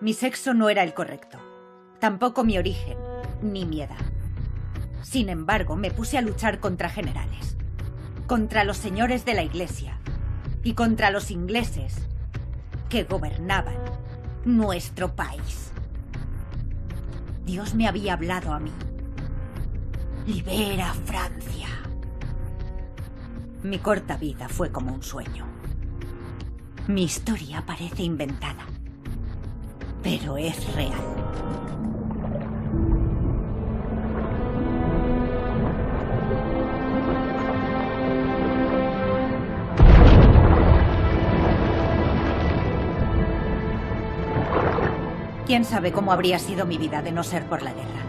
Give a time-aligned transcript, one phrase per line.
[0.00, 1.38] Mi sexo no era el correcto.
[1.98, 2.96] Tampoco mi origen,
[3.42, 3.96] ni mi edad.
[5.02, 7.56] Sin embargo, me puse a luchar contra generales,
[8.28, 9.98] contra los señores de la iglesia
[10.62, 11.96] y contra los ingleses
[12.88, 13.76] que gobernaban
[14.44, 15.72] nuestro país.
[17.44, 18.72] Dios me había hablado a mí.
[20.26, 21.66] Libera Francia.
[23.64, 25.44] Mi corta vida fue como un sueño.
[26.86, 28.64] Mi historia parece inventada,
[30.02, 30.92] pero es real.
[45.46, 48.08] ¿Quién sabe cómo habría sido mi vida de no ser por la guerra?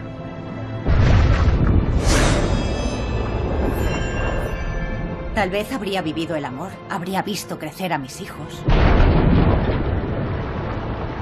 [5.34, 8.62] Tal vez habría vivido el amor, habría visto crecer a mis hijos.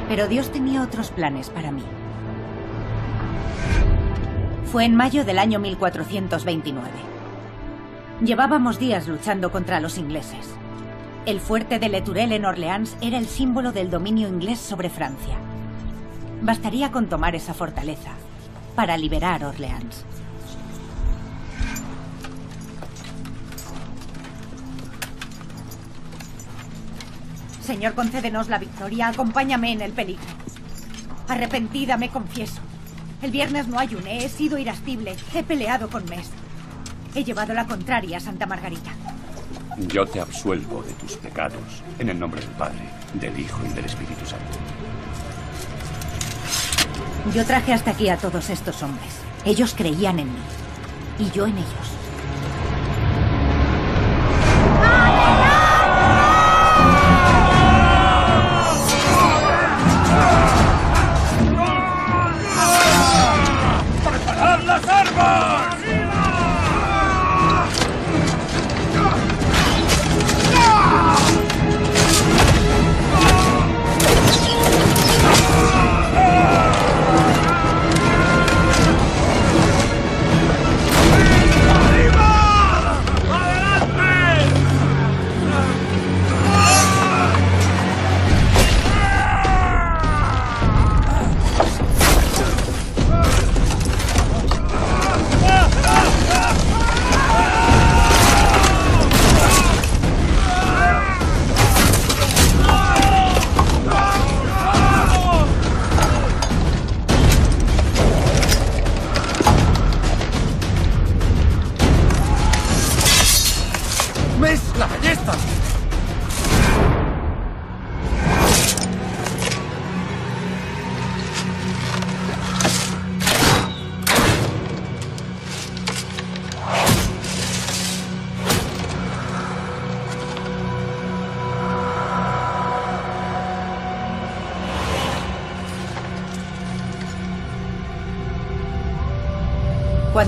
[0.09, 1.83] Pero Dios tenía otros planes para mí.
[4.73, 6.89] Fue en mayo del año 1429.
[8.25, 10.49] Llevábamos días luchando contra los ingleses.
[11.27, 15.37] El fuerte de Leturel en Orleans era el símbolo del dominio inglés sobre Francia.
[16.43, 18.11] Bastaría con tomar esa fortaleza
[18.75, 20.05] para liberar Orleans.
[27.69, 29.09] Señor, concédenos la victoria.
[29.09, 30.25] Acompáñame en el peligro.
[31.29, 32.63] Arrepentida me confieso.
[33.21, 36.31] El viernes no ayuné, he sido irascible, he peleado con Mes.
[37.15, 38.91] He llevado la contraria a Santa Margarita.
[39.87, 43.85] Yo te absuelvo de tus pecados, en el nombre del Padre, del Hijo y del
[43.85, 44.59] Espíritu Santo.
[47.35, 49.13] Yo traje hasta aquí a todos estos hombres.
[49.45, 50.41] Ellos creían en mí.
[51.19, 51.98] Y yo en ellos.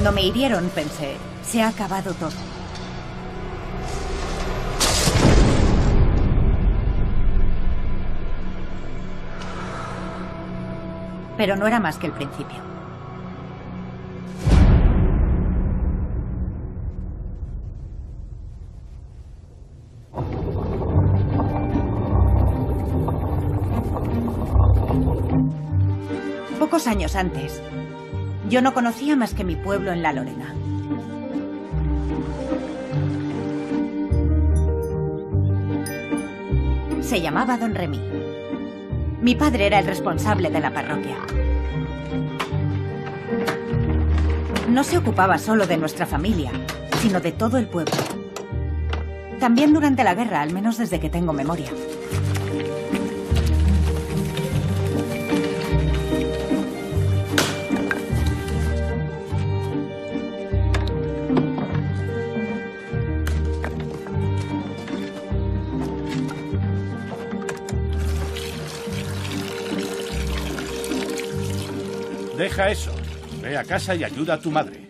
[0.02, 2.30] Cuando me hirieron pensé, se ha acabado todo.
[11.36, 12.56] Pero no era más que el principio.
[26.58, 27.60] Pocos años antes,
[28.50, 30.54] yo no conocía más que mi pueblo en la Lorena.
[37.00, 38.00] Se llamaba Don Remy.
[39.22, 41.16] Mi padre era el responsable de la parroquia.
[44.68, 46.50] No se ocupaba solo de nuestra familia,
[47.00, 47.94] sino de todo el pueblo.
[49.38, 51.70] También durante la guerra, al menos desde que tengo memoria.
[72.50, 72.90] Deja eso.
[73.40, 74.88] Ve a casa y ayuda a tu madre.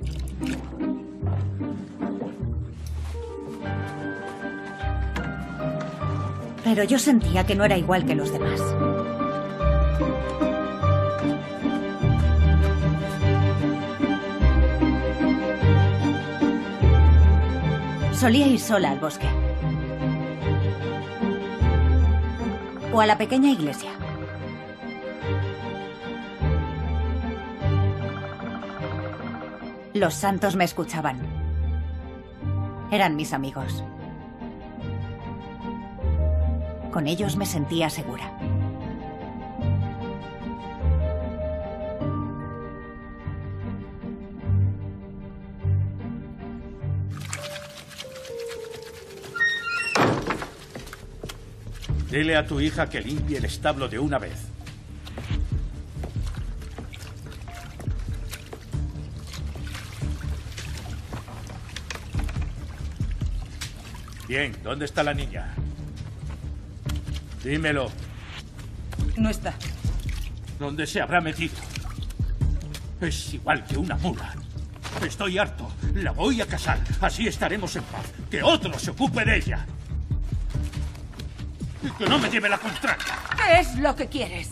[6.64, 8.60] Pero yo sentía que no era igual que los demás.
[18.18, 19.28] Solía ir sola al bosque.
[22.90, 23.99] O a la pequeña iglesia.
[30.00, 31.20] Los santos me escuchaban.
[32.90, 33.84] Eran mis amigos.
[36.90, 38.32] Con ellos me sentía segura.
[52.10, 54.49] Dile a tu hija que limpie el establo de una vez.
[64.30, 65.52] Bien, ¿dónde está la niña?
[67.42, 67.90] Dímelo.
[69.16, 69.52] No está.
[70.56, 71.56] ¿Dónde se habrá metido?
[73.00, 74.32] Es igual que una mula.
[75.04, 75.68] Estoy harto.
[75.94, 76.78] La voy a casar.
[77.00, 78.06] Así estaremos en paz.
[78.30, 79.66] Que otro se ocupe de ella.
[81.82, 83.04] Y que no me lleve la contraria.
[83.36, 84.50] ¿Qué es lo que quieres?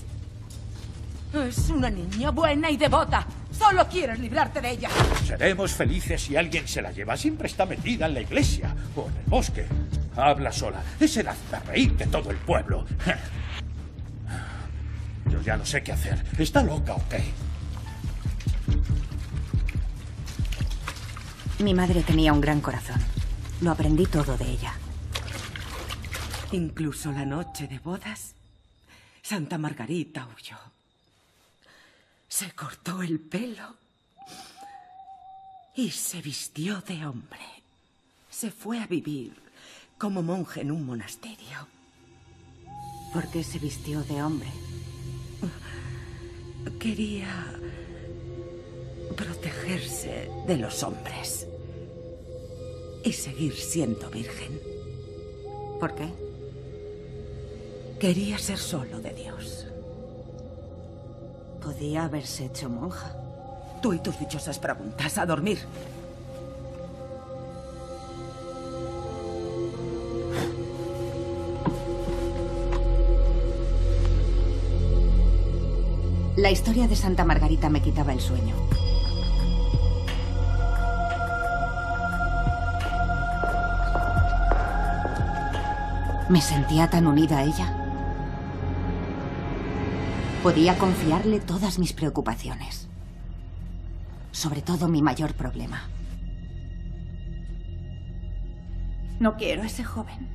[1.33, 3.25] Es una niña buena y devota.
[3.59, 4.89] Solo quieres librarte de ella.
[5.27, 7.17] Seremos felices si alguien se la lleva.
[7.17, 9.67] Siempre está metida en la iglesia o en el bosque.
[10.17, 10.83] Habla sola.
[11.01, 11.29] Es el
[11.67, 12.87] reír de todo el pueblo.
[15.31, 16.25] Yo ya no sé qué hacer.
[16.39, 17.23] ¿Está loca o qué?
[21.63, 23.01] Mi madre tenía un gran corazón.
[23.61, 24.75] Lo aprendí todo de ella.
[26.53, 28.35] Incluso la noche de bodas,
[29.23, 30.57] Santa Margarita huyó.
[32.29, 33.75] Se cortó el pelo
[35.75, 37.41] y se vistió de hombre.
[38.31, 39.33] Se fue a vivir
[39.97, 41.67] como monje en un monasterio.
[43.13, 44.51] ¿Por qué se vistió de hombre?
[46.79, 47.59] Quería
[49.17, 51.47] protegerse de los hombres
[53.05, 54.61] y seguir siendo virgen.
[55.81, 56.09] ¿Por qué?
[57.99, 59.68] Quería ser solo de Dios.
[61.63, 63.13] Podía haberse hecho monja.
[63.83, 65.19] Tú y tus dichosas preguntas.
[65.19, 65.59] A dormir.
[76.39, 78.55] La historia de Santa Margarita me quitaba el sueño.
[86.29, 87.78] Me sentía tan unida a ella.
[90.43, 92.89] Podía confiarle todas mis preocupaciones.
[94.31, 95.83] Sobre todo mi mayor problema.
[99.19, 100.29] No quiero a ese joven.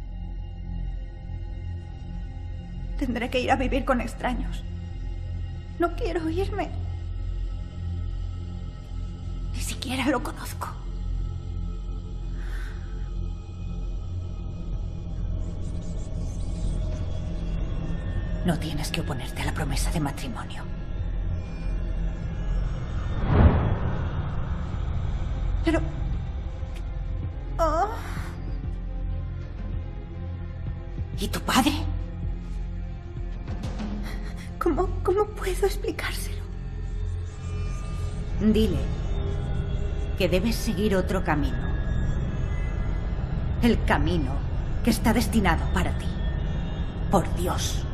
[2.98, 4.62] Tendré que ir a vivir con extraños.
[5.80, 6.70] No quiero irme.
[9.54, 10.83] Ni siquiera lo conozco.
[18.46, 20.64] No tienes que oponerte a la promesa de matrimonio.
[25.64, 25.80] Pero...
[27.58, 27.88] Oh.
[31.20, 31.72] ¿Y tu padre?
[34.60, 36.44] ¿Cómo, ¿Cómo puedo explicárselo?
[38.42, 38.80] Dile
[40.18, 41.72] que debes seguir otro camino.
[43.62, 44.34] El camino
[44.84, 46.08] que está destinado para ti.
[47.10, 47.86] Por Dios.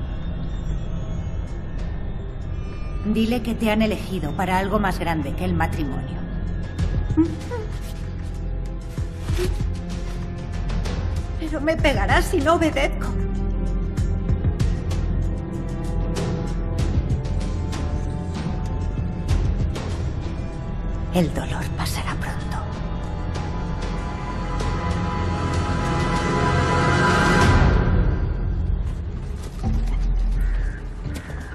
[3.05, 6.19] Dile que te han elegido para algo más grande que el matrimonio.
[11.39, 13.07] Pero me pegarás si no obedezco.
[21.13, 21.63] El dolor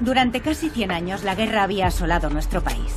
[0.05, 2.95] Durante casi 100 años la guerra había asolado nuestro país.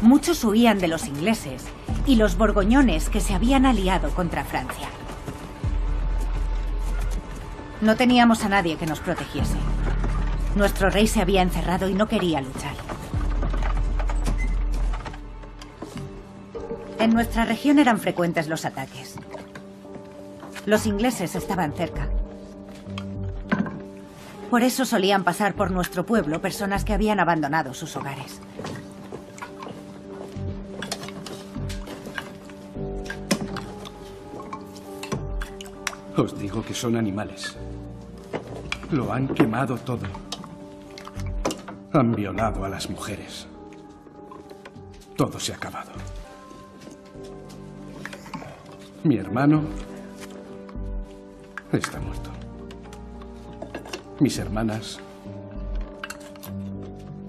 [0.00, 1.62] Muchos huían de los ingleses
[2.06, 4.88] y los borgoñones que se habían aliado contra Francia.
[7.80, 9.54] No teníamos a nadie que nos protegiese.
[10.56, 12.74] Nuestro rey se había encerrado y no quería luchar.
[16.98, 19.14] En nuestra región eran frecuentes los ataques.
[20.66, 22.08] Los ingleses estaban cerca.
[24.50, 28.40] Por eso solían pasar por nuestro pueblo personas que habían abandonado sus hogares.
[36.16, 37.56] Os digo que son animales.
[38.92, 40.06] Lo han quemado todo.
[41.92, 43.48] Han violado a las mujeres.
[45.16, 45.90] Todo se ha acabado.
[49.02, 49.62] Mi hermano
[51.72, 52.33] está muerto
[54.20, 54.98] mis hermanas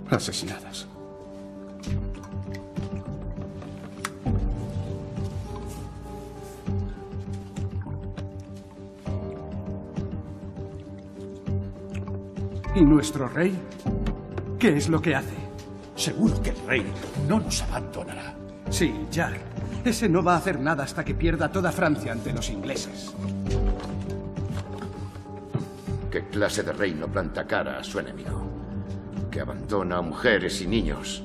[0.10, 0.88] asesinadas.
[12.76, 13.58] ¿Y nuestro rey?
[14.60, 15.36] ¿Qué es lo que hace?
[15.96, 16.86] Seguro que el rey
[17.28, 18.36] no nos abandonará.
[18.70, 19.40] Sí, Jack.
[19.86, 23.14] Ese no va a hacer nada hasta que pierda toda Francia ante los ingleses.
[26.26, 28.50] ¿Qué clase de rey no planta cara a su enemigo?
[29.32, 31.24] Que abandona a mujeres y niños.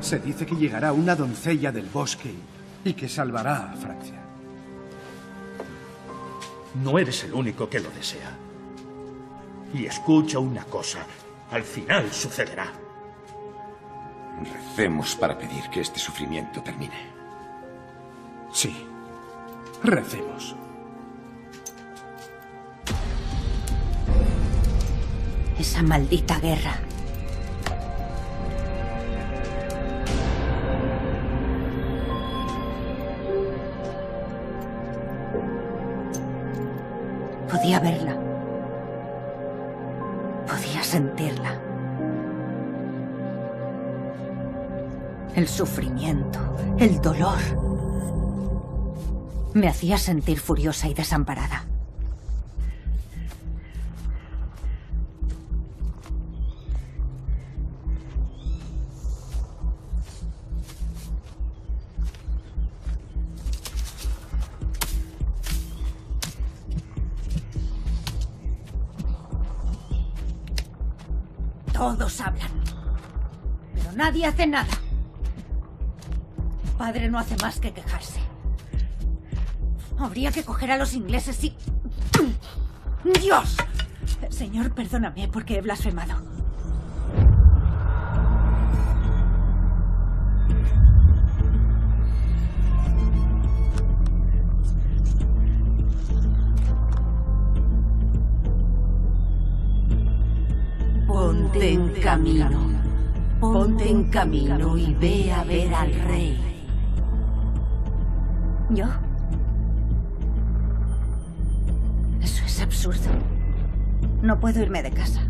[0.00, 2.32] Se dice que llegará una doncella del bosque
[2.84, 4.22] y que salvará a Francia.
[6.82, 8.45] No eres el único que lo desea.
[9.74, 11.00] Y escucha una cosa,
[11.50, 12.72] al final sucederá.
[14.42, 17.16] Recemos para pedir que este sufrimiento termine.
[18.52, 18.74] Sí,
[19.82, 20.54] recemos.
[25.58, 26.78] Esa maldita guerra.
[37.50, 38.25] Podía verla.
[45.46, 46.40] El sufrimiento,
[46.76, 47.38] el dolor.
[49.54, 51.64] Me hacía sentir furiosa y desamparada.
[71.72, 72.50] Todos hablan.
[73.76, 74.85] Pero nadie hace nada.
[76.86, 78.20] Padre no hace más que quejarse.
[79.98, 81.56] Habría que coger a los ingleses y...
[83.20, 83.56] ¡Dios!
[84.30, 86.14] Señor, perdóname porque he blasfemado.
[101.08, 102.48] Ponte en camino.
[103.40, 106.45] Ponte en camino y ve a ver al rey.
[108.76, 108.84] ¿Yo?
[112.22, 113.08] Eso es absurdo.
[114.20, 115.22] No puedo irme de casa.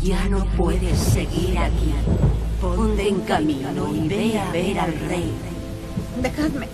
[0.00, 1.92] Ya no puedes seguir aquí.
[2.58, 5.30] Ponte en camino y ve a ver al rey.
[6.22, 6.68] Dejadme.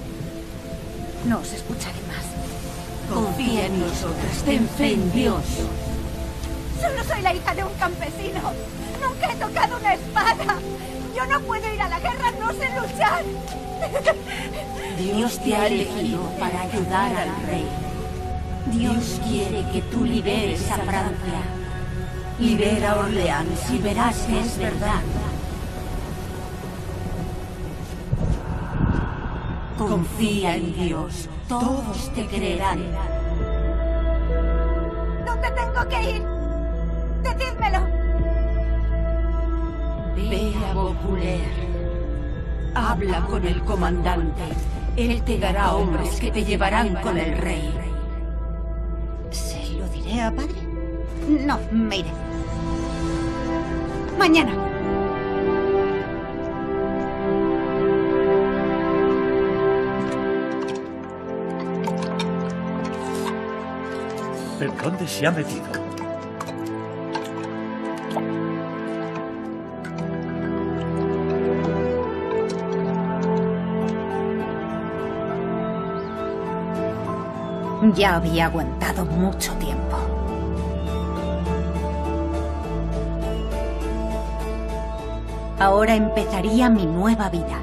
[1.26, 3.12] No os escucharé más.
[3.12, 4.44] Confía en nosotras.
[4.44, 5.42] Ten fe en Dios.
[6.80, 8.42] Solo soy la hija de un campesino.
[9.02, 10.60] Nunca he tocado una espada.
[11.14, 13.22] Yo no puedo ir a la guerra, no sé luchar.
[14.98, 17.66] Dios te ha elegido para ayudar al rey.
[18.66, 21.42] Dios quiere que tú liberes a Francia.
[22.38, 25.02] Libera a Orleans y verás que es verdad.
[29.76, 31.28] Confía en Dios.
[31.48, 32.80] Todos te creerán.
[35.26, 36.41] ¿Dónde tengo que ir?
[40.82, 41.40] Boculer.
[42.74, 44.42] Habla con el comandante.
[44.96, 47.72] Él te dará hombres que te llevarán con el rey.
[49.30, 50.60] ¿Se lo diré a padre?
[51.46, 52.10] No, me iré.
[54.18, 54.52] Mañana.
[64.60, 65.81] ¿En dónde se ha metido?
[77.94, 79.98] Ya había aguantado mucho tiempo.
[85.58, 87.58] Ahora empezaría mi nueva vida.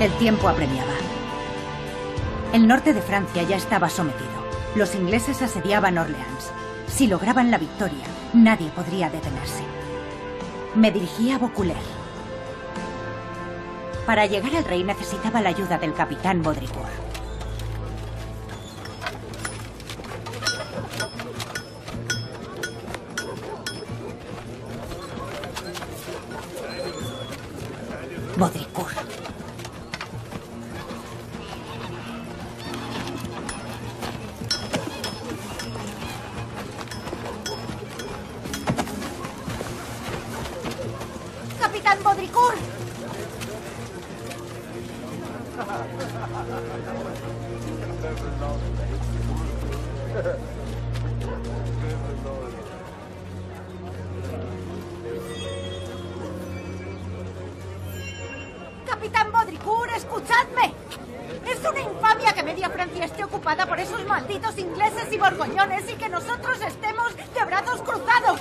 [0.00, 0.94] El tiempo apremiaba.
[2.54, 4.30] El norte de Francia ya estaba sometido.
[4.74, 6.50] Los ingleses asediaban Orleans.
[6.88, 9.69] Si lograban la victoria, nadie podría detenerse.
[10.74, 11.80] Me dirigí a Vaucouleurs.
[14.06, 16.42] Para llegar al rey necesitaba la ayuda del capitán.
[16.42, 16.99] Baudricourt.
[59.00, 60.74] Capitán Baudricourt, escuchadme.
[61.50, 65.94] Es una infamia que media Francia esté ocupada por esos malditos ingleses y borgoñones y
[65.94, 68.40] que nosotros estemos de brazos cruzados.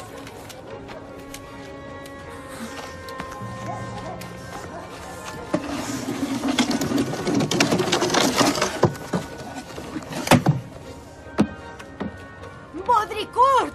[12.85, 13.73] ¡Baudricourt!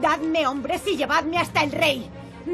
[0.00, 2.08] Dadme hombres y llevadme hasta el rey.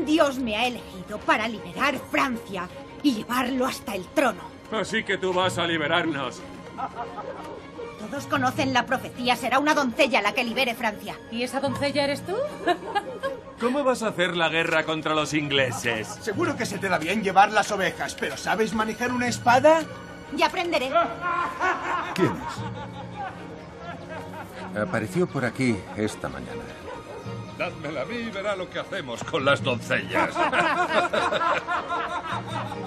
[0.06, 2.66] Dios me ha elegido para liberar Francia
[3.02, 4.40] y llevarlo hasta el trono.
[4.72, 6.40] Así que tú vas a liberarnos.
[7.98, 11.16] Todos conocen la profecía, será una doncella la que libere Francia.
[11.30, 12.34] ¿Y esa doncella eres tú?
[13.60, 16.08] ¿Cómo vas a hacer la guerra contra los ingleses?
[16.20, 19.82] Seguro que se te da bien llevar las ovejas, pero ¿sabes manejar una espada?
[20.34, 20.90] Ya aprenderé.
[22.14, 22.58] ¿Quién es?
[24.80, 26.62] Apareció por aquí esta mañana.
[27.58, 30.34] Dádmela a mí y verá lo que hacemos con las doncellas.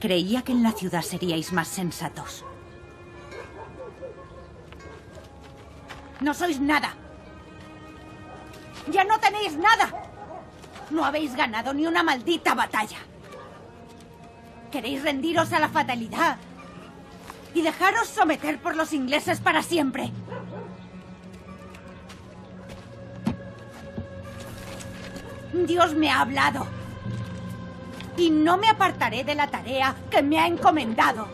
[0.00, 2.44] Creía que en la ciudad seríais más sensatos.
[6.20, 6.94] No sois nada.
[8.90, 9.90] Ya no tenéis nada.
[10.90, 12.98] No habéis ganado ni una maldita batalla.
[14.70, 16.36] Queréis rendiros a la fatalidad
[17.54, 20.12] y dejaros someter por los ingleses para siempre.
[25.64, 26.66] Dios me ha hablado.
[28.16, 31.28] Y no me apartaré de la tarea que me ha encomendado.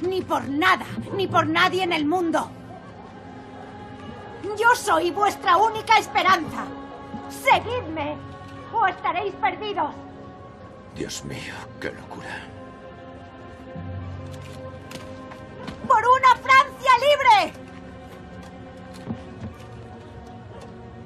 [0.00, 2.50] Ni por nada, ni por nadie en el mundo.
[4.58, 6.64] Yo soy vuestra única esperanza.
[7.30, 8.16] Seguidme
[8.72, 9.94] o estaréis perdidos.
[10.94, 12.44] Dios mío, qué locura.
[15.86, 17.52] ¡Por una Francia libre!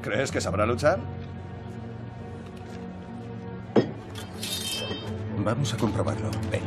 [0.00, 1.00] ¿Crees que sabrá luchar?
[5.44, 6.30] Vamos a comprobarlo.
[6.50, 6.62] Ven.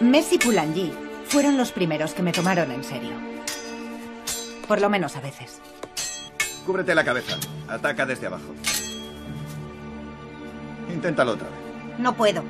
[0.00, 0.92] Messi y Poulangy
[1.28, 3.12] fueron los primeros que me tomaron en serio.
[4.66, 5.60] Por lo menos a veces.
[6.66, 7.36] Cúbrete la cabeza.
[7.68, 8.54] Ataca desde abajo.
[10.92, 11.98] Inténtalo otra vez.
[11.98, 12.42] No puedo.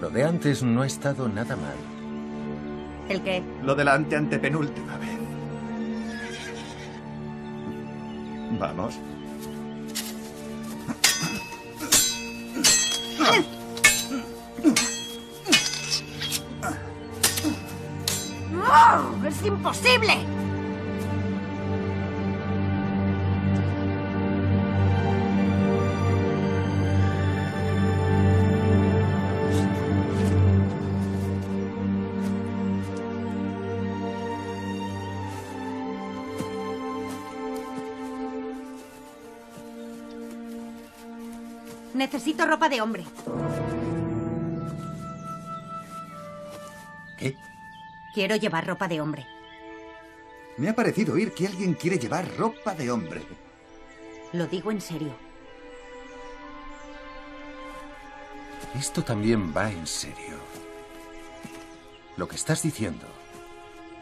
[0.00, 1.76] Lo de antes no ha estado nada mal.
[3.08, 3.42] ¿El qué?
[3.62, 5.18] Lo de la ante antepenúltima vez.
[8.58, 8.98] Vamos.
[19.26, 20.35] ¡Es imposible!
[41.96, 43.04] Necesito ropa de hombre.
[47.16, 47.34] ¿Qué?
[48.12, 49.26] Quiero llevar ropa de hombre.
[50.58, 53.22] Me ha parecido oír que alguien quiere llevar ropa de hombre.
[54.34, 55.14] Lo digo en serio.
[58.78, 60.36] Esto también va en serio.
[62.18, 63.06] Lo que estás diciendo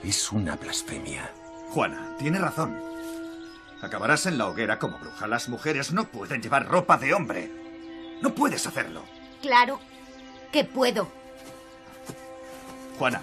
[0.02, 1.30] es una blasfemia.
[1.70, 2.76] Juana, tiene razón.
[3.82, 5.28] Acabarás en la hoguera como bruja.
[5.28, 7.63] Las mujeres no pueden llevar ropa de hombre.
[8.20, 9.02] No puedes hacerlo.
[9.42, 9.80] Claro
[10.52, 11.08] que puedo.
[12.98, 13.22] Juana.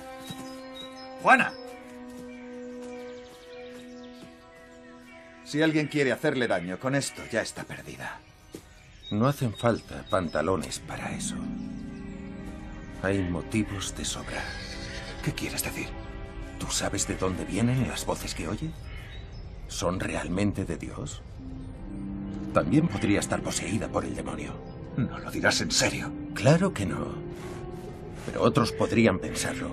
[1.22, 1.54] Juana.
[5.46, 8.20] Si alguien quiere hacerle daño con esto, ya está perdida.
[9.12, 11.36] No hacen falta pantalones para eso.
[13.04, 14.44] Hay motivos de sobra.
[15.24, 15.88] ¿Qué quieres decir?
[16.60, 18.72] ¿Tú sabes de dónde vienen las voces que oye?
[19.68, 21.22] ¿Son realmente de Dios?
[22.54, 24.71] También podría estar poseída por el demonio.
[24.98, 26.12] No lo dirás en serio.
[26.34, 27.16] Claro que no.
[28.26, 29.72] Pero otros podrían pensarlo.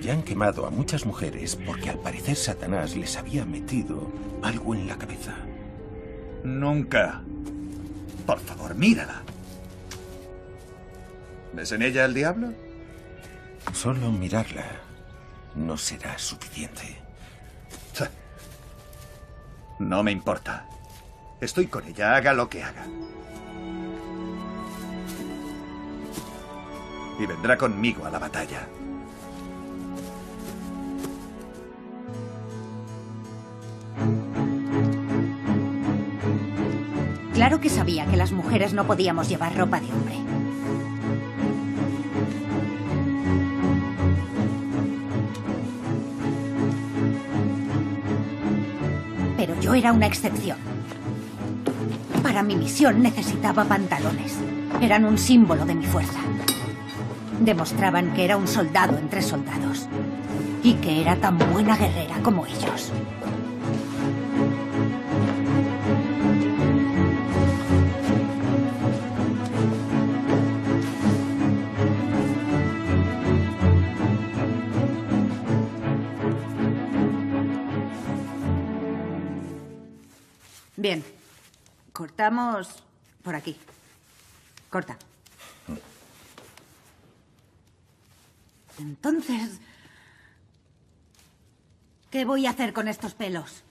[0.00, 4.10] Ya han quemado a muchas mujeres porque al parecer Satanás les había metido
[4.42, 5.34] algo en la cabeza.
[6.44, 7.22] Nunca.
[8.26, 9.22] Por favor, mírala.
[11.52, 12.52] ¿Ves en ella el diablo?
[13.72, 14.64] Solo mirarla
[15.54, 16.96] no será suficiente.
[19.78, 20.66] No me importa.
[21.40, 22.86] Estoy con ella, haga lo que haga.
[27.20, 28.66] y vendrá conmigo a la batalla.
[37.34, 40.14] Claro que sabía que las mujeres no podíamos llevar ropa de hombre.
[49.36, 50.58] Pero yo era una excepción.
[52.22, 54.38] Para mi misión necesitaba pantalones.
[54.80, 56.20] Eran un símbolo de mi fuerza.
[57.40, 59.88] Demostraban que era un soldado entre soldados.
[60.62, 62.92] Y que era tan buena guerrera como ellos.
[80.76, 81.02] Bien.
[81.92, 82.68] Cortamos
[83.22, 83.56] por aquí.
[84.70, 84.96] Corta.
[88.80, 89.60] Entonces...
[92.10, 93.62] ¿Qué voy a hacer con estos pelos?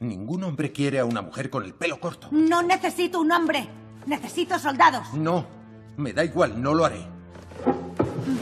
[0.00, 2.28] Ningún hombre quiere a una mujer con el pelo corto.
[2.30, 3.68] No necesito un hombre.
[4.06, 5.12] Necesito soldados.
[5.12, 5.44] No,
[5.96, 7.04] me da igual, no lo haré.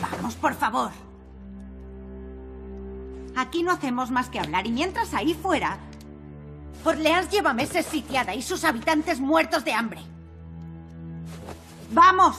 [0.00, 0.92] Vamos, por favor.
[3.35, 5.78] Aquí no hacemos más que hablar y mientras ahí fuera...
[6.85, 10.00] Orleans lleva meses sitiada y sus habitantes muertos de hambre.
[11.90, 12.37] ¡Vamos!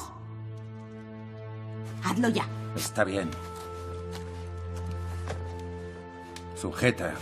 [2.05, 2.47] Hazlo ya.
[2.77, 3.31] Está bien.
[6.55, 7.15] Sujeta.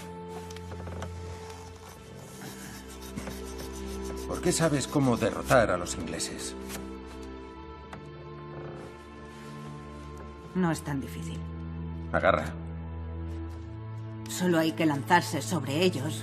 [4.27, 6.53] ¿Por qué sabes cómo derrotar a los ingleses?
[10.55, 11.39] No es tan difícil.
[12.11, 12.53] Agarra.
[14.27, 16.21] Solo hay que lanzarse sobre ellos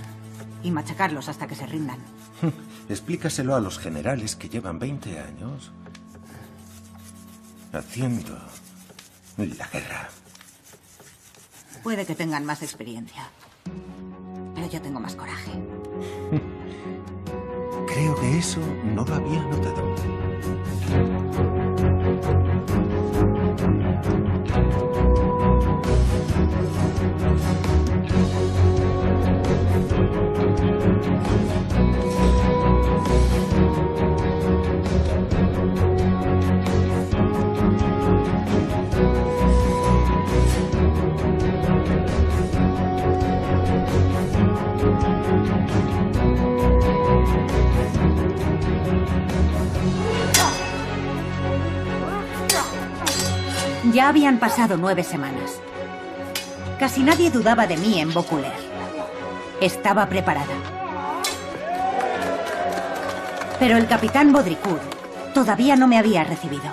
[0.61, 1.97] y machacarlos hasta que se rindan.
[2.89, 5.71] Explícaselo a los generales que llevan 20 años
[7.71, 8.37] haciendo
[9.37, 10.09] la guerra.
[11.81, 13.29] Puede que tengan más experiencia,
[14.55, 15.51] pero yo tengo más coraje.
[17.87, 19.93] Creo que eso no lo había notado.
[53.93, 55.59] Ya habían pasado nueve semanas.
[56.79, 58.51] Casi nadie dudaba de mí en Boculer.
[59.61, 60.55] Estaba preparada.
[63.59, 64.81] Pero el capitán Baudricourt
[65.33, 66.63] todavía no me había recibido.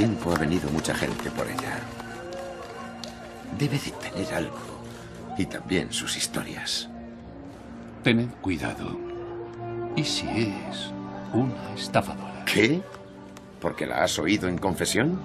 [0.00, 1.78] Tiempo ha venido mucha gente por ella.
[3.58, 4.56] Debe de tener algo.
[5.36, 6.88] Y también sus historias.
[8.02, 8.96] Tened cuidado.
[9.96, 10.90] ¿Y si es
[11.34, 12.46] una estafadora?
[12.46, 12.80] ¿Qué?
[13.60, 15.20] ¿Porque la has oído en confesión?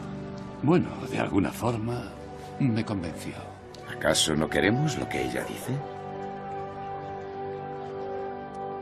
[0.61, 2.09] Bueno, de alguna forma
[2.59, 3.35] me convenció.
[3.89, 5.71] ¿Acaso no queremos lo que ella dice?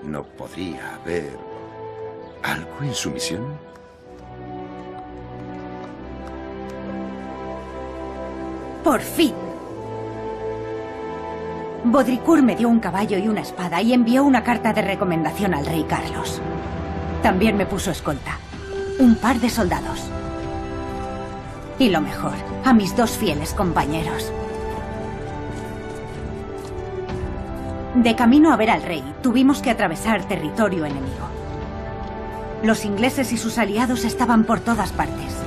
[0.01, 1.37] ¿No podría haber
[2.41, 3.73] algo en su misión?
[8.83, 9.33] Por fin.
[11.85, 15.65] Baudricourt me dio un caballo y una espada y envió una carta de recomendación al
[15.65, 16.41] rey Carlos.
[17.21, 18.37] También me puso escolta.
[18.99, 20.01] Un par de soldados.
[21.79, 22.33] Y lo mejor,
[22.65, 24.33] a mis dos fieles compañeros.
[27.95, 31.27] De camino a ver al rey, tuvimos que atravesar territorio enemigo.
[32.63, 35.43] Los ingleses y sus aliados estaban por todas partes.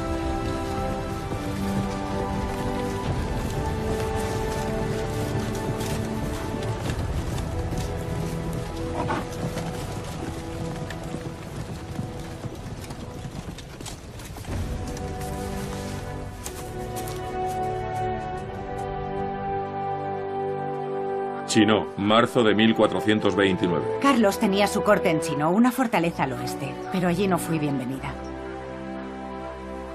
[21.56, 24.00] Chino, marzo de 1429.
[24.02, 28.12] Carlos tenía su corte en Chino, una fortaleza al oeste, pero allí no fui bienvenida.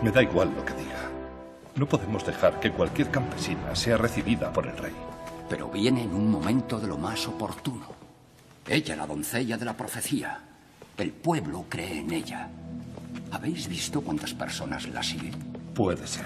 [0.02, 1.12] Me da igual lo que diga.
[1.76, 4.94] No podemos dejar que cualquier campesina sea recibida por el rey.
[5.50, 7.86] Pero viene en un momento de lo más oportuno.
[8.68, 10.40] Ella, la doncella de la profecía.
[10.98, 12.50] El pueblo cree en ella.
[13.30, 15.36] ¿Habéis visto cuántas personas la siguen?
[15.76, 16.26] Puede ser.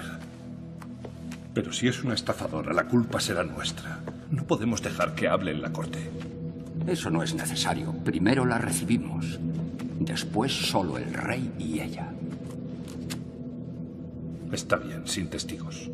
[1.56, 4.00] Pero si es una estafadora, la culpa será nuestra.
[4.30, 6.10] No podemos dejar que hable en la corte.
[6.86, 7.94] Eso no es necesario.
[8.04, 9.40] Primero la recibimos.
[9.98, 12.12] Después solo el rey y ella.
[14.52, 15.90] Está bien, sin testigos.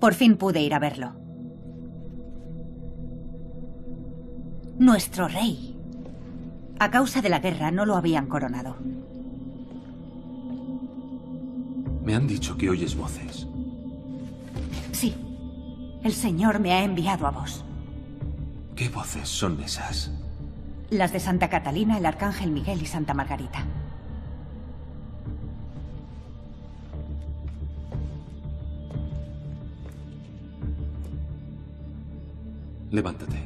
[0.00, 1.12] Por fin pude ir a verlo.
[4.78, 5.75] Nuestro rey.
[6.78, 8.76] A causa de la guerra no lo habían coronado.
[12.04, 13.46] Me han dicho que oyes voces.
[14.92, 15.14] Sí.
[16.04, 17.64] El Señor me ha enviado a vos.
[18.76, 20.12] ¿Qué voces son esas?
[20.90, 23.64] Las de Santa Catalina, el Arcángel Miguel y Santa Margarita.
[32.90, 33.45] Levántate.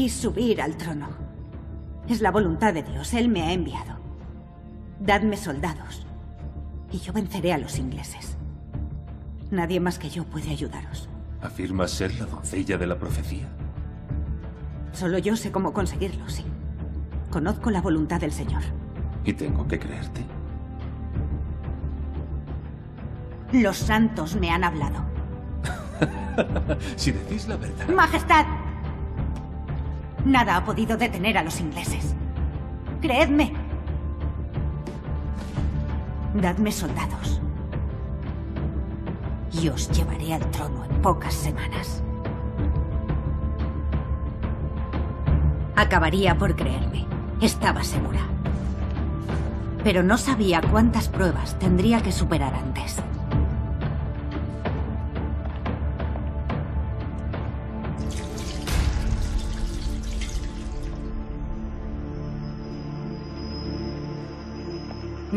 [0.00, 1.08] Debéis subir al trono.
[2.08, 3.12] Es la voluntad de Dios.
[3.12, 3.98] Él me ha enviado.
[4.98, 6.06] Dadme soldados.
[6.90, 8.38] Y yo venceré a los ingleses.
[9.50, 11.10] Nadie más que yo puede ayudaros.
[11.42, 13.46] ¿Afirmas ser la doncella de la profecía?
[14.94, 16.46] Solo yo sé cómo conseguirlo, sí.
[17.30, 18.62] Conozco la voluntad del Señor.
[19.26, 20.24] ¿Y tengo que creerte?
[23.52, 25.04] Los santos me han hablado.
[26.96, 27.86] si decís la verdad.
[27.94, 28.46] Majestad.
[30.24, 32.14] Nada ha podido detener a los ingleses.
[33.00, 33.52] Creedme.
[36.34, 37.40] Dadme soldados.
[39.52, 42.02] Y os llevaré al trono en pocas semanas.
[45.74, 47.06] Acabaría por creerme.
[47.40, 48.20] Estaba segura.
[49.82, 53.02] Pero no sabía cuántas pruebas tendría que superar antes.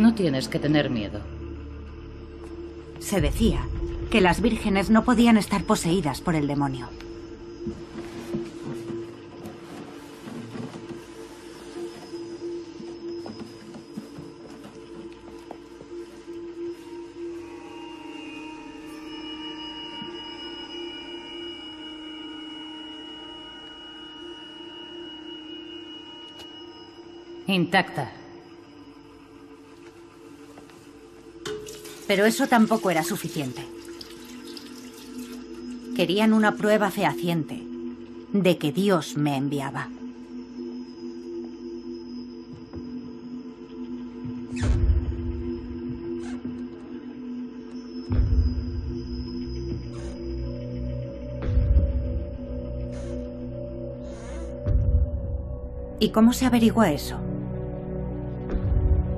[0.04, 1.22] No tienes que tener miedo.
[3.00, 3.66] Se decía
[4.12, 6.90] que las vírgenes no podían estar poseídas por el demonio.
[27.48, 28.23] Intacta.
[32.16, 33.66] Pero eso tampoco era suficiente.
[35.96, 37.64] Querían una prueba fehaciente
[38.32, 39.90] de que Dios me enviaba.
[56.00, 57.18] ¿Y cómo se averigua eso?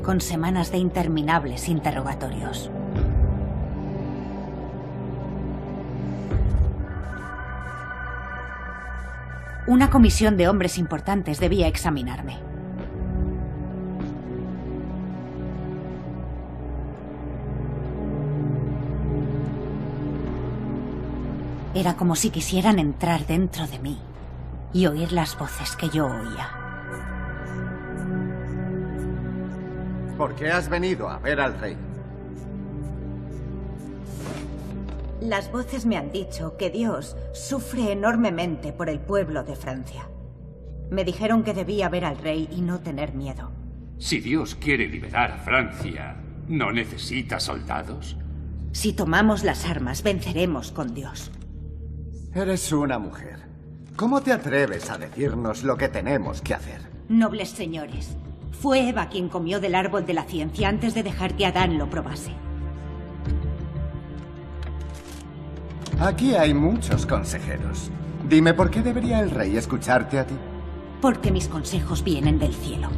[0.02, 2.72] Con semanas de interminables interrogatorios.
[9.68, 12.38] Una comisión de hombres importantes debía examinarme.
[21.74, 24.00] Era como si quisieran entrar dentro de mí
[24.72, 26.50] y oír las voces que yo oía.
[30.16, 31.76] ¿Por qué has venido a ver al rey?
[35.26, 40.08] Las voces me han dicho que Dios sufre enormemente por el pueblo de Francia.
[40.92, 43.52] Me dijeron que debía ver al rey y no tener miedo.
[43.98, 48.18] Si Dios quiere liberar a Francia, ¿no necesita soldados?
[48.72, 51.32] Si tomamos las armas, venceremos con Dios.
[52.36, 53.40] Eres una mujer.
[53.96, 56.82] ¿Cómo te atreves a decirnos lo que tenemos que hacer?
[57.10, 58.16] Nobles señores,
[58.52, 61.90] fue Eva quien comió del árbol de la ciencia antes de dejar que Adán lo
[61.90, 62.45] probase.
[66.00, 67.90] Aquí hay muchos consejeros.
[68.28, 70.36] Dime por qué debería el rey escucharte a ti.
[71.02, 72.90] Porque mis consejos vienen del cielo.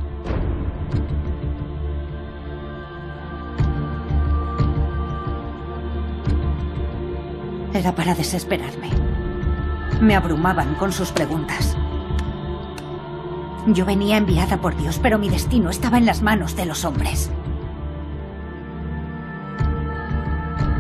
[7.72, 8.90] Era para desesperarme.
[10.02, 11.78] Me abrumaban con sus preguntas.
[13.68, 17.30] Yo venía enviada por Dios, pero mi destino estaba en las manos de los hombres.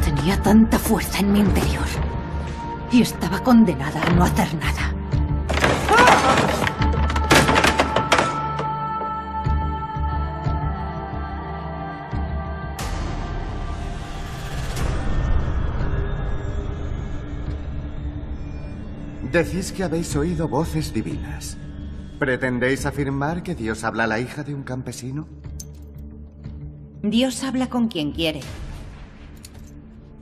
[0.03, 2.06] Tenía tanta fuerza en mi interior
[2.91, 4.93] y estaba condenada a no hacer nada.
[19.31, 21.57] Decís que habéis oído voces divinas.
[22.17, 25.27] ¿Pretendéis afirmar que Dios habla a la hija de un campesino?
[27.03, 28.39] Dios habla con quien quiere.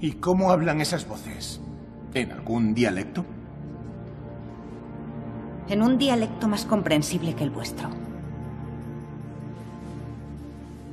[0.01, 1.62] ¿Y cómo hablan esas voces?
[2.15, 3.25] ¿En algún dialecto?
[5.67, 7.89] En un dialecto más comprensible que el vuestro.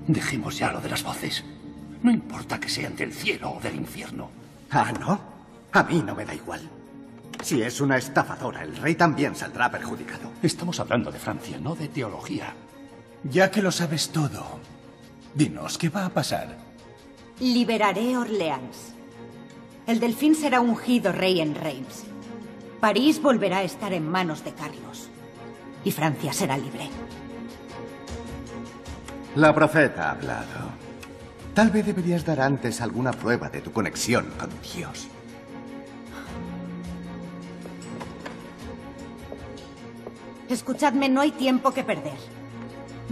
[0.08, 1.44] Dejemos ya lo de las voces.
[2.02, 4.30] No importa que sean del cielo o del infierno.
[4.72, 5.20] Ah, ¿no?
[5.70, 6.68] A mí no me da igual.
[7.40, 10.32] Si es una estafadora, el rey también saldrá perjudicado.
[10.42, 12.52] Estamos hablando de Francia, no de teología.
[13.22, 14.58] Ya que lo sabes todo,
[15.36, 16.58] dinos, ¿qué va a pasar?
[17.38, 18.96] Liberaré Orleans.
[19.86, 22.04] El delfín será ungido rey en Reims.
[22.80, 25.08] París volverá a estar en manos de Carlos.
[25.84, 26.88] Y Francia será libre.
[29.34, 30.72] La profeta ha hablado.
[31.54, 35.08] Tal vez deberías dar antes alguna prueba de tu conexión con Dios.
[40.48, 42.18] Escuchadme, no hay tiempo que perder.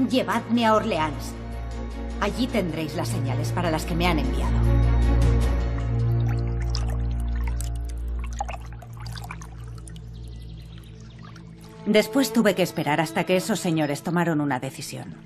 [0.09, 1.33] Llevadme a Orleans.
[2.21, 4.90] Allí tendréis las señales para las que me han enviado.
[11.91, 15.17] Después tuve que esperar hasta que esos señores tomaron una decisión.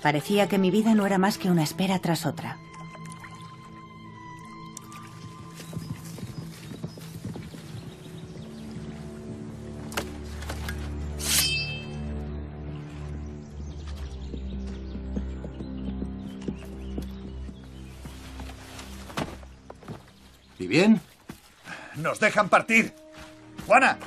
[0.00, 2.58] Parecía que mi vida no era más que una espera tras otra.
[20.60, 21.00] ¿Y bien?
[21.96, 22.94] ¡Nos dejan partir!
[23.66, 23.98] ¡Juana!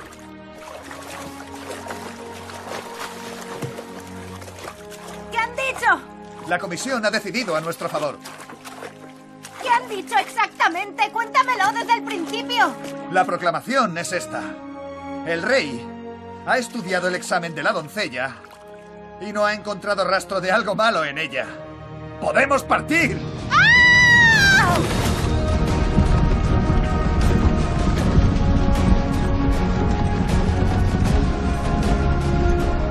[6.50, 8.18] La comisión ha decidido a nuestro favor.
[9.62, 11.08] ¿Qué han dicho exactamente?
[11.12, 12.74] Cuéntamelo desde el principio.
[13.12, 14.42] La proclamación es esta.
[15.28, 15.80] El rey
[16.44, 18.34] ha estudiado el examen de la doncella
[19.20, 21.46] y no ha encontrado rastro de algo malo en ella.
[22.20, 23.16] ¡Podemos partir!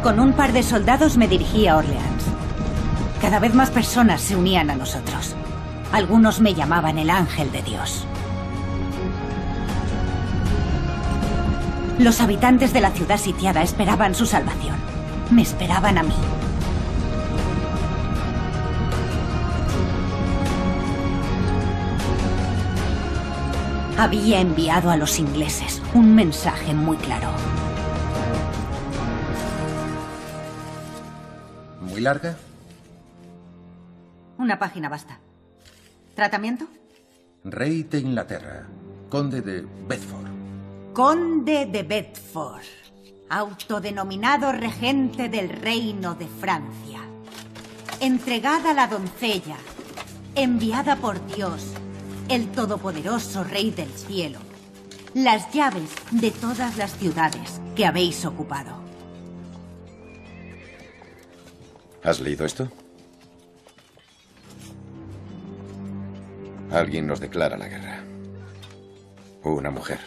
[0.01, 2.18] Con un par de soldados me dirigí a Orleans.
[3.21, 5.35] Cada vez más personas se unían a nosotros.
[5.91, 8.05] Algunos me llamaban el ángel de Dios.
[11.99, 14.77] Los habitantes de la ciudad sitiada esperaban su salvación.
[15.31, 16.15] Me esperaban a mí.
[23.97, 27.31] Había enviado a los ingleses un mensaje muy claro.
[31.81, 32.37] ¿Muy larga?
[34.49, 35.19] Una página basta.
[36.15, 36.65] ¿Tratamiento?
[37.43, 38.65] Rey de Inglaterra,
[39.07, 40.27] conde de Bedford.
[40.91, 42.65] Conde de Bedford,
[43.29, 47.01] autodenominado regente del reino de Francia.
[47.99, 49.57] Entregada la doncella,
[50.33, 51.67] enviada por Dios,
[52.27, 54.39] el todopoderoso Rey del cielo,
[55.13, 58.81] las llaves de todas las ciudades que habéis ocupado.
[62.03, 62.71] ¿Has leído esto?
[66.71, 68.03] Alguien nos declara la guerra.
[69.43, 69.99] Una mujer.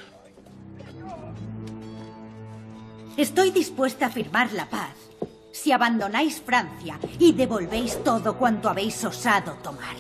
[3.16, 4.94] Estoy dispuesta a firmar la paz
[5.52, 9.96] si abandonáis Francia y devolvéis todo cuanto habéis osado tomar.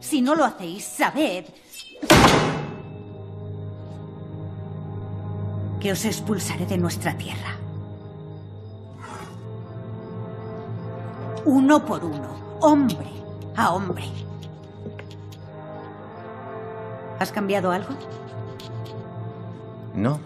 [0.00, 1.44] Si no lo hacéis, sabed
[5.80, 7.56] que os expulsaré de nuestra tierra.
[11.44, 13.08] Uno por uno, hombre
[13.56, 14.27] a hombre.
[17.18, 17.90] ¿Has cambiado algo?
[19.94, 20.20] No.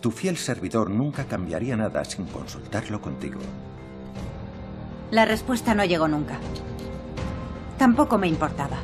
[0.00, 3.40] Tu fiel servidor nunca cambiaría nada sin consultarlo contigo.
[5.10, 6.38] La respuesta no llegó nunca.
[7.78, 8.76] Tampoco me importaba.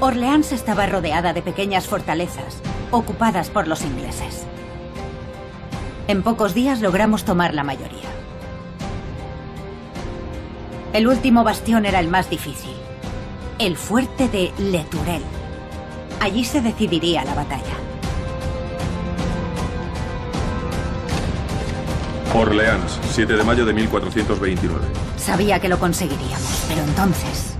[0.00, 2.60] Orleans estaba rodeada de pequeñas fortalezas
[2.90, 4.44] ocupadas por los ingleses.
[6.08, 8.15] En pocos días logramos tomar la mayoría.
[10.96, 12.72] El último bastión era el más difícil,
[13.58, 15.26] el fuerte de Le Tourelle.
[16.20, 17.74] Allí se decidiría la batalla.
[22.34, 24.86] Orleans, 7 de mayo de 1429.
[25.18, 27.55] Sabía que lo conseguiríamos, pero entonces...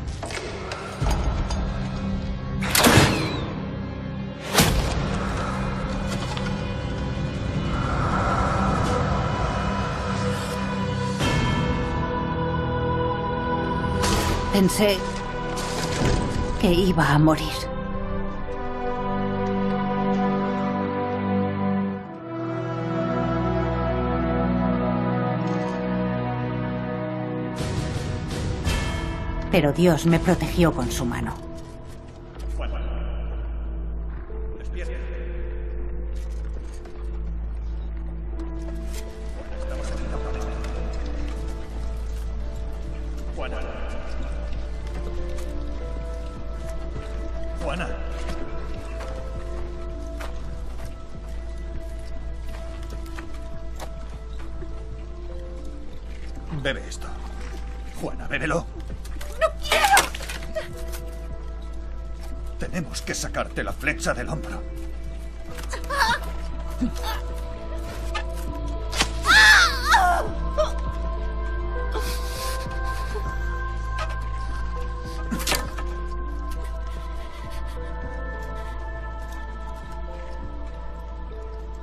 [14.66, 14.98] Pensé
[16.60, 17.46] que iba a morir.
[29.52, 31.45] Pero Dios me protegió con su mano.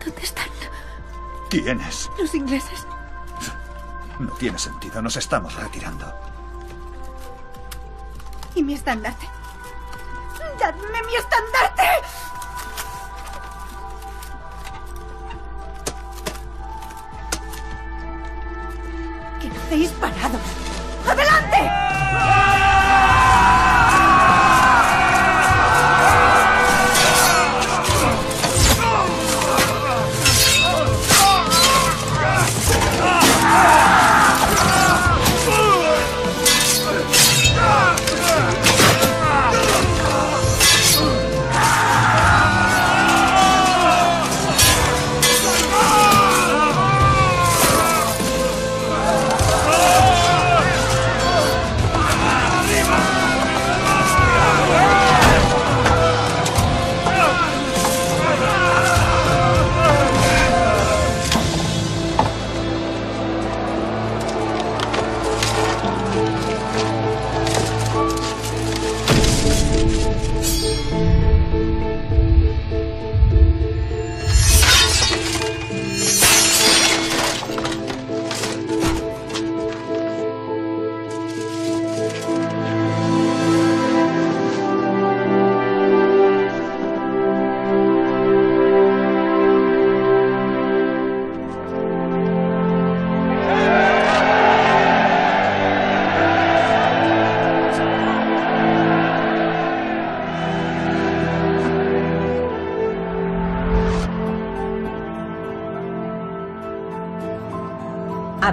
[0.05, 0.47] ¿Dónde están
[1.49, 2.09] ¿Quiénes?
[2.19, 2.85] los ingleses?
[4.19, 6.11] No tiene sentido, nos estamos retirando.
[8.55, 9.27] ¿Y mi estandarte?
[10.59, 11.83] ¡Dadme mi estandarte!
[19.41, 20.41] ¿Qué hacéis parados?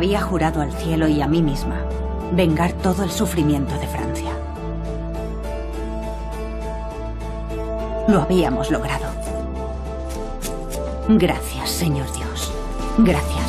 [0.01, 1.77] Había jurado al cielo y a mí misma
[2.33, 4.31] vengar todo el sufrimiento de Francia.
[8.09, 9.05] Lo habíamos logrado.
[11.07, 12.51] Gracias, Señor Dios.
[12.97, 13.40] Gracias.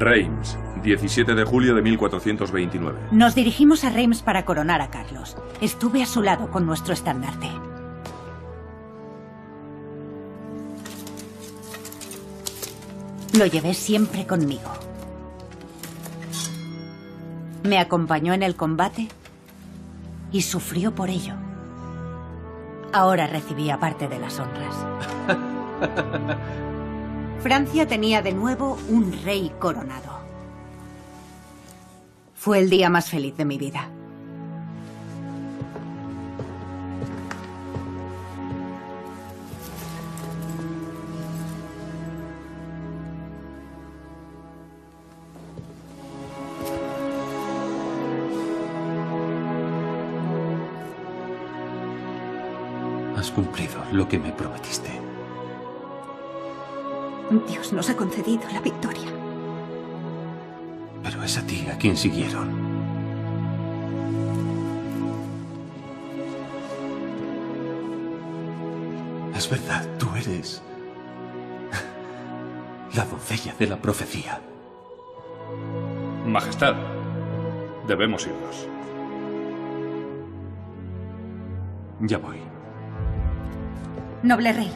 [0.00, 2.98] Reims, 17 de julio de 1429.
[3.12, 5.36] Nos dirigimos a Reims para coronar a Carlos.
[5.60, 7.50] Estuve a su lado con nuestro estandarte.
[13.38, 14.72] Lo llevé siempre conmigo.
[17.64, 19.08] Me acompañó en el combate
[20.32, 21.34] y sufrió por ello.
[22.92, 24.76] Ahora recibía parte de las honras.
[27.40, 30.18] Francia tenía de nuevo un rey coronado.
[32.34, 33.88] Fue el día más feliz de mi vida.
[53.16, 55.15] Has cumplido lo que me prometiste.
[57.46, 59.10] Dios nos ha concedido la victoria.
[61.02, 62.76] Pero es a ti a quien siguieron.
[69.36, 70.62] Es verdad, tú eres
[72.94, 74.40] la doncella de la profecía.
[76.24, 76.74] Majestad,
[77.86, 78.66] debemos irnos.
[82.00, 82.38] Ya voy.
[84.22, 84.72] Noble rey,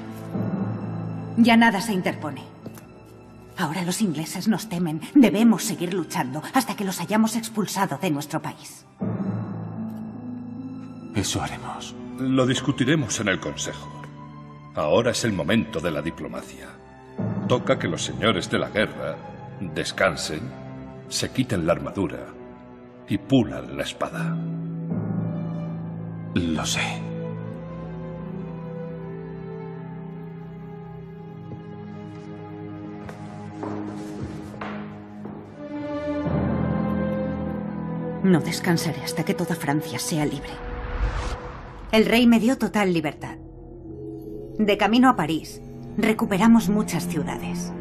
[1.39, 2.50] ya nada se interpone.
[3.61, 5.03] Ahora los ingleses nos temen.
[5.15, 8.87] Debemos seguir luchando hasta que los hayamos expulsado de nuestro país.
[11.15, 11.95] Eso haremos.
[12.19, 14.03] Lo discutiremos en el Consejo.
[14.75, 16.69] Ahora es el momento de la diplomacia.
[17.49, 19.17] Toca que los señores de la guerra
[19.61, 20.41] descansen,
[21.09, 22.29] se quiten la armadura
[23.09, 24.39] y pulan la espada.
[26.35, 27.10] Lo sé.
[38.31, 40.53] No descansaré hasta que toda Francia sea libre.
[41.91, 43.39] El rey me dio total libertad.
[44.57, 45.61] De camino a París,
[45.97, 47.73] recuperamos muchas ciudades.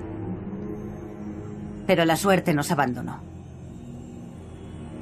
[1.86, 3.20] Pero la suerte nos abandonó.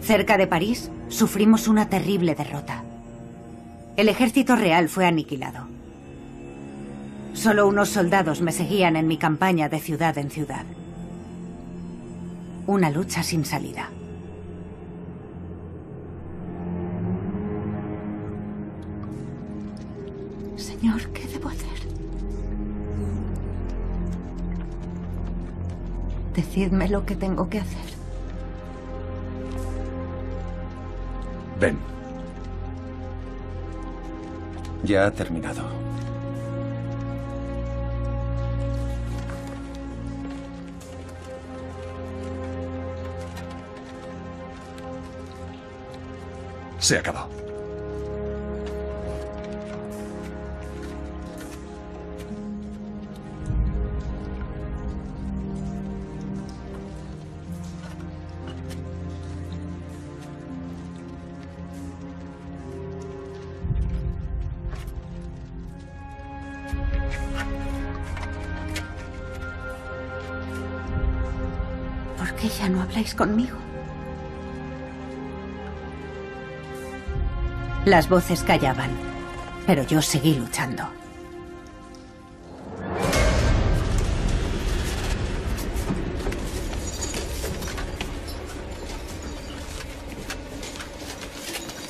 [0.01, 2.83] Cerca de París, sufrimos una terrible derrota.
[3.95, 5.65] El ejército real fue aniquilado.
[7.31, 10.65] Solo unos soldados me seguían en mi campaña de ciudad en ciudad.
[12.65, 13.91] Una lucha sin salida.
[20.79, 21.67] Señor, ¿qué debo hacer?
[26.35, 27.87] Decidme lo que tengo que hacer.
[31.59, 31.79] Ven.
[34.83, 35.63] Ya ha terminado.
[46.79, 47.36] Se acabó.
[72.97, 73.57] Habláis conmigo?
[77.85, 78.89] Las voces callaban,
[79.67, 80.83] pero yo seguí luchando.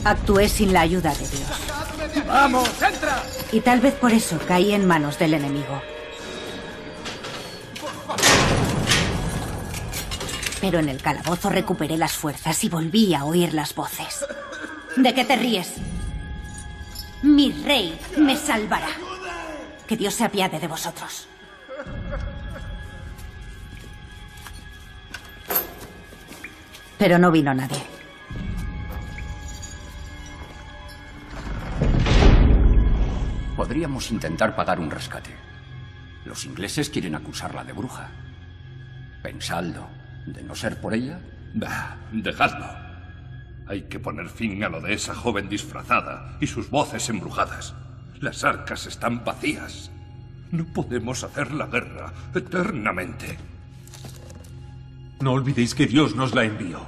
[0.03, 2.25] Actué sin la ayuda de Dios.
[2.27, 3.23] ¡Vamos, entra!
[3.53, 5.81] Y tal vez por eso caí en manos del enemigo.
[10.69, 14.25] Pero en el calabozo recuperé las fuerzas y volví a oír las voces.
[14.97, 15.75] ¿De qué te ríes?
[17.21, 18.89] Mi rey me salvará.
[19.87, 21.29] Que Dios se apiade de vosotros.
[26.97, 27.81] Pero no vino nadie.
[33.55, 35.33] Podríamos intentar pagar un rescate.
[36.25, 38.09] Los ingleses quieren acusarla de bruja.
[39.23, 40.06] Pensadlo.
[40.27, 41.19] De no ser por ella,
[41.53, 42.67] Bah, dejadlo.
[43.67, 47.73] Hay que poner fin a lo de esa joven disfrazada y sus voces embrujadas.
[48.19, 49.91] Las arcas están vacías.
[50.51, 53.37] No podemos hacer la guerra eternamente.
[55.19, 56.79] No olvidéis que Dios nos la envió.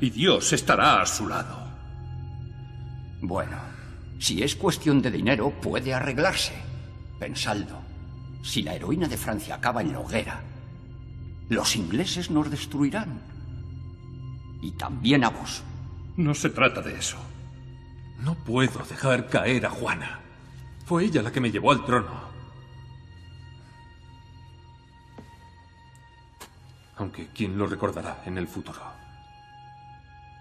[0.00, 1.66] Y Dios estará a su lado.
[3.22, 3.56] Bueno,
[4.18, 6.54] si es cuestión de dinero, puede arreglarse.
[7.18, 7.80] Pensadlo.
[8.42, 10.40] Si la heroína de Francia acaba en la hoguera,
[11.48, 13.20] los ingleses nos destruirán.
[14.62, 15.62] Y también a vos.
[16.16, 17.18] No se trata de eso.
[18.20, 20.20] No puedo dejar caer a Juana.
[20.86, 22.26] Fue ella la que me llevó al trono.
[26.96, 28.80] Aunque quién lo recordará en el futuro.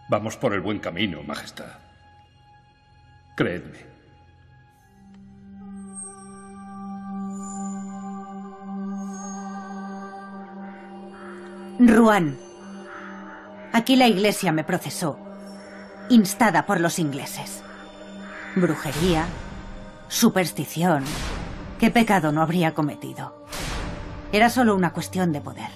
[0.10, 1.80] Vamos por el buen camino, Majestad.
[3.36, 3.95] Creedme.
[11.80, 12.38] Ruan.
[13.74, 15.20] Aquí la iglesia me procesó,
[16.10, 17.62] instada por los ingleses.
[18.56, 19.26] Brujería,
[20.08, 21.04] superstición.
[21.78, 23.46] ¿Qué pecado no habría cometido?
[24.32, 25.70] Era solo una cuestión de poder.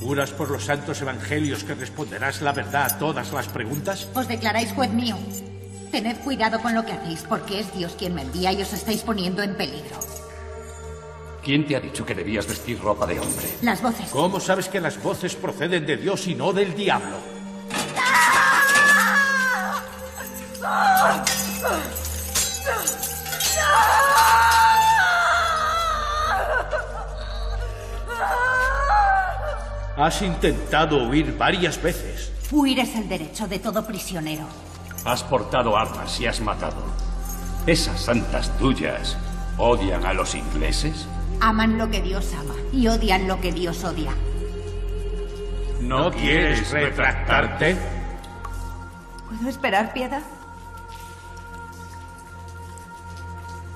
[0.00, 4.08] ¿Juras por los santos evangelios que responderás la verdad a todas las preguntas?
[4.14, 5.16] ¿Os declaráis juez mío?
[5.92, 9.02] Tened cuidado con lo que hacéis, porque es Dios quien me envía y os estáis
[9.02, 9.98] poniendo en peligro.
[11.42, 13.46] ¿Quién te ha dicho que debías vestir ropa de hombre?
[13.62, 14.10] Las voces.
[14.10, 17.16] ¿Cómo sabes que las voces proceden de Dios y no del diablo?
[29.96, 32.32] Has intentado huir varias veces.
[32.50, 34.44] Huir es el derecho de todo prisionero.
[35.04, 36.82] Has portado armas y has matado.
[37.66, 39.16] ¿Esas santas tuyas
[39.58, 41.06] odian a los ingleses?
[41.40, 44.12] Aman lo que Dios ama y odian lo que Dios odia.
[45.80, 47.76] ¿No quieres retractarte?
[49.28, 50.22] ¿Puedo esperar piedad?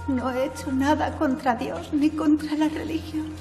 [0.08, 3.32] No he hecho nada contra Dios ni contra la religión.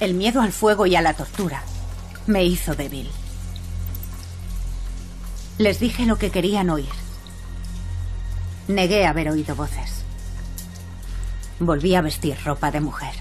[0.00, 1.62] El miedo al fuego y a la tortura
[2.26, 3.08] me hizo débil.
[5.58, 7.05] Les dije lo que querían oír.
[8.68, 10.02] Negué haber oído voces.
[11.60, 13.14] Volví a vestir ropa de mujer.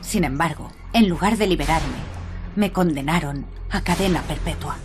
[0.00, 1.98] Sin embargo, en lugar de liberarme,
[2.54, 4.76] me condenaron a cadena perpetua.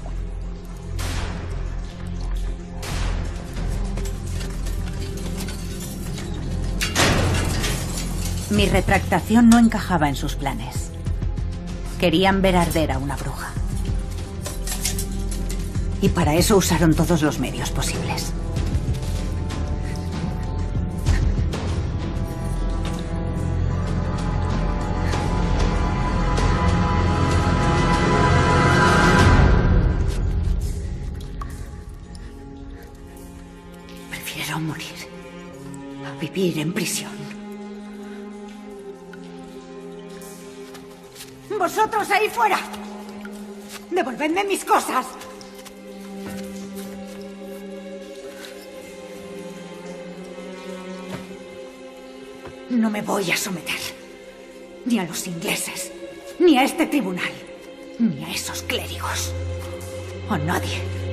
[8.49, 10.91] Mi retractación no encajaba en sus planes.
[11.99, 13.51] Querían ver arder a una bruja.
[16.05, 18.31] Y para eso usaron todos los medios posibles.
[34.11, 34.85] Prefiero morir
[36.05, 37.09] a vivir en prisión.
[41.57, 42.59] ¡Vosotros ahí fuera!
[43.89, 45.07] ¡Devolvedme mis cosas!
[52.85, 53.79] No me voy a someter.
[54.85, 55.91] Ni a los ingleses,
[56.37, 57.31] ni a este tribunal,
[57.97, 59.33] ni a esos clérigos.
[60.29, 61.04] A nadie.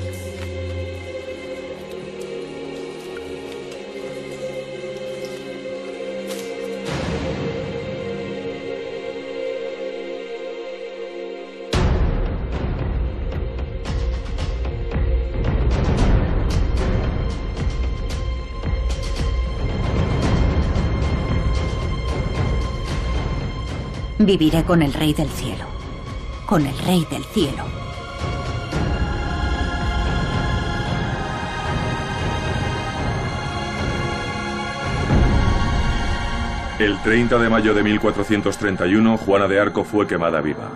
[24.24, 25.64] Viviré con el Rey del Cielo.
[26.46, 27.64] Con el Rey del Cielo.
[36.78, 40.70] El 30 de mayo de 1431, Juana de Arco fue quemada viva.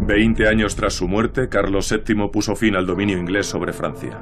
[0.00, 4.20] Veinte años tras su muerte, Carlos VII puso fin al dominio inglés sobre Francia.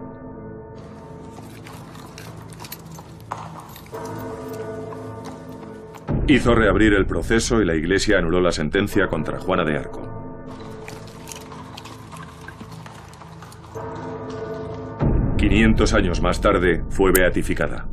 [6.31, 10.01] Hizo reabrir el proceso y la Iglesia anuló la sentencia contra Juana de Arco.
[15.37, 17.89] Quinientos años más tarde fue beatificada.